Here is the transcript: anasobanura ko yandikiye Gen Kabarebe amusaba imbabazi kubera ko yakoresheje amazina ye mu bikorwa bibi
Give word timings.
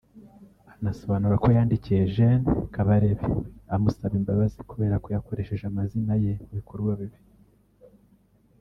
anasobanura 0.75 1.35
ko 1.43 1.47
yandikiye 1.57 2.01
Gen 2.13 2.41
Kabarebe 2.73 3.25
amusaba 3.75 4.13
imbabazi 4.19 4.59
kubera 4.71 4.95
ko 5.03 5.07
yakoresheje 5.15 5.63
amazina 5.67 6.13
ye 6.23 6.33
mu 6.45 6.51
bikorwa 6.59 6.91
bibi 6.99 7.19